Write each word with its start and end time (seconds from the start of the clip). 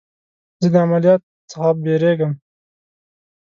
زه 0.61 0.67
د 0.73 0.75
عملیات 0.83 1.21
څخه 1.51 1.69
بیریږم. 1.83 2.31